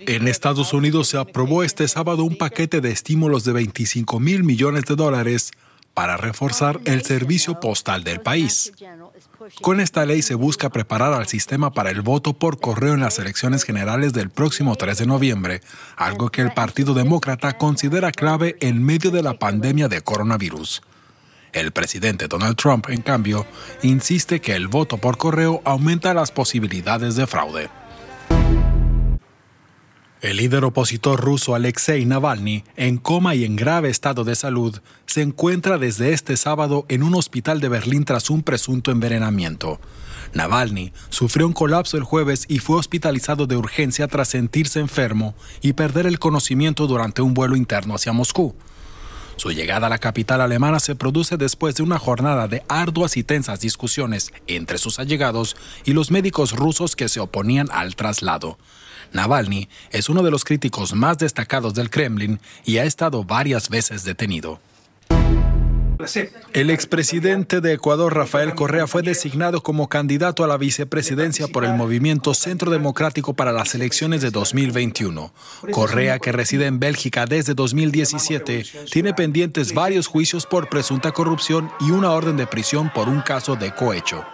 En 0.00 0.28
Estados 0.28 0.72
Unidos 0.72 1.08
se 1.08 1.18
aprobó 1.18 1.62
este 1.62 1.88
sábado 1.88 2.24
un 2.24 2.36
paquete 2.36 2.80
de 2.80 2.90
estímulos 2.90 3.44
de 3.44 3.52
25 3.52 4.20
mil 4.20 4.44
millones 4.44 4.84
de 4.84 4.96
dólares 4.96 5.52
para 5.94 6.18
reforzar 6.18 6.78
el 6.84 7.02
servicio 7.02 7.58
postal 7.58 8.04
del 8.04 8.20
país. 8.20 8.72
Con 9.62 9.80
esta 9.80 10.04
ley 10.04 10.20
se 10.20 10.34
busca 10.34 10.68
preparar 10.68 11.14
al 11.14 11.26
sistema 11.26 11.72
para 11.72 11.90
el 11.90 12.02
voto 12.02 12.34
por 12.34 12.60
correo 12.60 12.94
en 12.94 13.00
las 13.00 13.18
elecciones 13.18 13.64
generales 13.64 14.12
del 14.12 14.28
próximo 14.28 14.76
3 14.76 14.98
de 14.98 15.06
noviembre, 15.06 15.60
algo 15.96 16.28
que 16.28 16.42
el 16.42 16.52
Partido 16.52 16.92
Demócrata 16.92 17.56
considera 17.56 18.12
clave 18.12 18.56
en 18.60 18.84
medio 18.84 19.10
de 19.10 19.22
la 19.22 19.38
pandemia 19.38 19.88
de 19.88 20.02
coronavirus. 20.02 20.82
El 21.54 21.72
presidente 21.72 22.28
Donald 22.28 22.56
Trump, 22.56 22.90
en 22.90 23.00
cambio, 23.00 23.46
insiste 23.82 24.42
que 24.42 24.54
el 24.54 24.68
voto 24.68 24.98
por 24.98 25.16
correo 25.16 25.62
aumenta 25.64 26.12
las 26.12 26.30
posibilidades 26.30 27.16
de 27.16 27.26
fraude. 27.26 27.70
El 30.26 30.38
líder 30.38 30.64
opositor 30.64 31.20
ruso 31.20 31.54
Alexei 31.54 32.04
Navalny, 32.04 32.64
en 32.74 32.96
coma 32.96 33.36
y 33.36 33.44
en 33.44 33.54
grave 33.54 33.90
estado 33.90 34.24
de 34.24 34.34
salud, 34.34 34.80
se 35.06 35.22
encuentra 35.22 35.78
desde 35.78 36.12
este 36.12 36.36
sábado 36.36 36.84
en 36.88 37.04
un 37.04 37.14
hospital 37.14 37.60
de 37.60 37.68
Berlín 37.68 38.04
tras 38.04 38.28
un 38.28 38.42
presunto 38.42 38.90
envenenamiento. 38.90 39.78
Navalny 40.34 40.92
sufrió 41.10 41.46
un 41.46 41.52
colapso 41.52 41.96
el 41.96 42.02
jueves 42.02 42.44
y 42.48 42.58
fue 42.58 42.76
hospitalizado 42.76 43.46
de 43.46 43.56
urgencia 43.56 44.08
tras 44.08 44.26
sentirse 44.26 44.80
enfermo 44.80 45.36
y 45.62 45.74
perder 45.74 46.08
el 46.08 46.18
conocimiento 46.18 46.88
durante 46.88 47.22
un 47.22 47.32
vuelo 47.32 47.54
interno 47.54 47.94
hacia 47.94 48.12
Moscú. 48.12 48.56
Su 49.36 49.50
llegada 49.50 49.88
a 49.88 49.90
la 49.90 49.98
capital 49.98 50.40
alemana 50.40 50.80
se 50.80 50.94
produce 50.94 51.36
después 51.36 51.74
de 51.74 51.82
una 51.82 51.98
jornada 51.98 52.48
de 52.48 52.62
arduas 52.68 53.18
y 53.18 53.22
tensas 53.22 53.60
discusiones 53.60 54.32
entre 54.46 54.78
sus 54.78 54.98
allegados 54.98 55.56
y 55.84 55.92
los 55.92 56.10
médicos 56.10 56.52
rusos 56.52 56.96
que 56.96 57.10
se 57.10 57.20
oponían 57.20 57.68
al 57.70 57.96
traslado. 57.96 58.58
Navalny 59.12 59.68
es 59.90 60.08
uno 60.08 60.22
de 60.22 60.30
los 60.30 60.44
críticos 60.44 60.94
más 60.94 61.18
destacados 61.18 61.74
del 61.74 61.90
Kremlin 61.90 62.40
y 62.64 62.78
ha 62.78 62.84
estado 62.84 63.24
varias 63.24 63.68
veces 63.68 64.04
detenido. 64.04 64.58
El 66.52 66.70
expresidente 66.70 67.60
de 67.60 67.72
Ecuador, 67.72 68.14
Rafael 68.14 68.54
Correa, 68.54 68.86
fue 68.86 69.02
designado 69.02 69.62
como 69.62 69.88
candidato 69.88 70.44
a 70.44 70.46
la 70.46 70.56
vicepresidencia 70.56 71.48
por 71.48 71.64
el 71.64 71.74
movimiento 71.74 72.34
Centro 72.34 72.70
Democrático 72.70 73.34
para 73.34 73.52
las 73.52 73.74
elecciones 73.74 74.20
de 74.20 74.30
2021. 74.30 75.32
Correa, 75.72 76.18
que 76.18 76.32
reside 76.32 76.66
en 76.66 76.78
Bélgica 76.78 77.26
desde 77.26 77.54
2017, 77.54 78.64
tiene 78.90 79.14
pendientes 79.14 79.74
varios 79.74 80.06
juicios 80.06 80.46
por 80.46 80.68
presunta 80.68 81.12
corrupción 81.12 81.70
y 81.80 81.90
una 81.90 82.10
orden 82.12 82.36
de 82.36 82.46
prisión 82.46 82.90
por 82.94 83.08
un 83.08 83.20
caso 83.20 83.56
de 83.56 83.74
cohecho. 83.74 84.24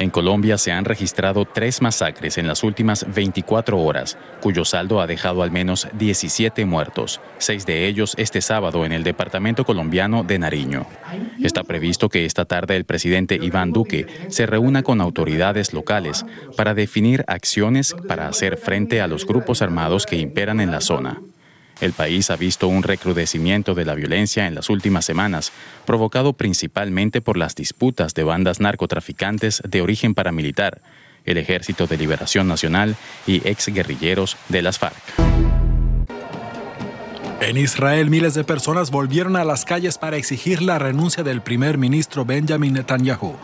En 0.00 0.08
Colombia 0.08 0.56
se 0.56 0.72
han 0.72 0.86
registrado 0.86 1.44
tres 1.44 1.82
masacres 1.82 2.38
en 2.38 2.46
las 2.46 2.64
últimas 2.64 3.04
24 3.14 3.78
horas, 3.78 4.16
cuyo 4.40 4.64
saldo 4.64 5.02
ha 5.02 5.06
dejado 5.06 5.42
al 5.42 5.50
menos 5.50 5.88
17 5.92 6.64
muertos, 6.64 7.20
seis 7.36 7.66
de 7.66 7.86
ellos 7.86 8.14
este 8.16 8.40
sábado 8.40 8.86
en 8.86 8.92
el 8.92 9.04
departamento 9.04 9.66
colombiano 9.66 10.24
de 10.24 10.38
Nariño. 10.38 10.86
Está 11.42 11.64
previsto 11.64 12.08
que 12.08 12.24
esta 12.24 12.46
tarde 12.46 12.76
el 12.76 12.86
presidente 12.86 13.38
Iván 13.42 13.72
Duque 13.72 14.06
se 14.30 14.46
reúna 14.46 14.82
con 14.82 15.02
autoridades 15.02 15.74
locales 15.74 16.24
para 16.56 16.72
definir 16.72 17.22
acciones 17.26 17.94
para 18.08 18.26
hacer 18.26 18.56
frente 18.56 19.02
a 19.02 19.06
los 19.06 19.26
grupos 19.26 19.60
armados 19.60 20.06
que 20.06 20.16
imperan 20.16 20.60
en 20.60 20.70
la 20.70 20.80
zona. 20.80 21.20
El 21.80 21.92
país 21.92 22.30
ha 22.30 22.36
visto 22.36 22.68
un 22.68 22.82
recrudecimiento 22.82 23.74
de 23.74 23.84
la 23.84 23.94
violencia 23.94 24.46
en 24.46 24.54
las 24.54 24.68
últimas 24.68 25.04
semanas, 25.04 25.52
provocado 25.86 26.34
principalmente 26.34 27.20
por 27.20 27.36
las 27.36 27.54
disputas 27.54 28.14
de 28.14 28.24
bandas 28.24 28.60
narcotraficantes 28.60 29.62
de 29.66 29.80
origen 29.80 30.14
paramilitar, 30.14 30.82
el 31.24 31.38
Ejército 31.38 31.86
de 31.86 31.96
Liberación 31.96 32.48
Nacional 32.48 32.96
y 33.26 33.46
exguerrilleros 33.48 34.36
de 34.48 34.62
las 34.62 34.78
FARC. 34.78 34.96
En 37.40 37.56
Israel, 37.56 38.10
miles 38.10 38.34
de 38.34 38.44
personas 38.44 38.90
volvieron 38.90 39.36
a 39.36 39.44
las 39.44 39.64
calles 39.64 39.96
para 39.96 40.18
exigir 40.18 40.60
la 40.60 40.78
renuncia 40.78 41.24
del 41.24 41.40
primer 41.40 41.78
ministro 41.78 42.26
Benjamin 42.26 42.74
Netanyahu. 42.74 43.34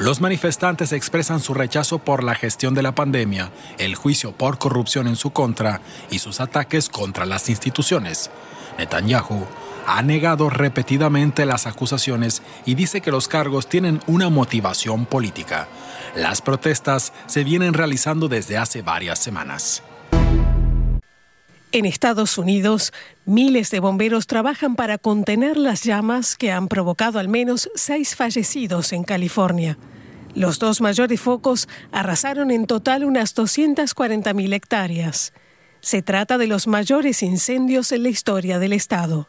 Los 0.00 0.22
manifestantes 0.22 0.92
expresan 0.92 1.40
su 1.40 1.52
rechazo 1.52 1.98
por 1.98 2.24
la 2.24 2.34
gestión 2.34 2.72
de 2.72 2.80
la 2.80 2.94
pandemia, 2.94 3.50
el 3.76 3.96
juicio 3.96 4.32
por 4.32 4.56
corrupción 4.56 5.06
en 5.06 5.14
su 5.14 5.30
contra 5.30 5.82
y 6.10 6.20
sus 6.20 6.40
ataques 6.40 6.88
contra 6.88 7.26
las 7.26 7.50
instituciones. 7.50 8.30
Netanyahu 8.78 9.44
ha 9.86 10.00
negado 10.00 10.48
repetidamente 10.48 11.44
las 11.44 11.66
acusaciones 11.66 12.40
y 12.64 12.76
dice 12.76 13.02
que 13.02 13.10
los 13.10 13.28
cargos 13.28 13.68
tienen 13.68 14.00
una 14.06 14.30
motivación 14.30 15.04
política. 15.04 15.68
Las 16.16 16.40
protestas 16.40 17.12
se 17.26 17.44
vienen 17.44 17.74
realizando 17.74 18.26
desde 18.28 18.56
hace 18.56 18.80
varias 18.80 19.18
semanas. 19.18 19.82
En 21.72 21.84
Estados 21.84 22.38
Unidos, 22.38 22.94
miles 23.26 23.70
de 23.70 23.80
bomberos 23.80 24.26
trabajan 24.26 24.76
para 24.76 24.96
contener 24.96 25.58
las 25.58 25.84
llamas 25.84 26.36
que 26.36 26.50
han 26.52 26.68
provocado 26.68 27.18
al 27.18 27.28
menos 27.28 27.70
seis 27.74 28.16
fallecidos 28.16 28.94
en 28.94 29.04
California. 29.04 29.76
Los 30.34 30.58
dos 30.58 30.80
mayores 30.80 31.20
focos 31.20 31.68
arrasaron 31.92 32.50
en 32.50 32.66
total 32.66 33.04
unas 33.04 33.34
240.000 33.34 34.54
hectáreas. 34.54 35.32
Se 35.80 36.02
trata 36.02 36.38
de 36.38 36.46
los 36.46 36.66
mayores 36.66 37.22
incendios 37.22 37.90
en 37.92 38.02
la 38.02 38.10
historia 38.10 38.58
del 38.58 38.72
estado. 38.72 39.26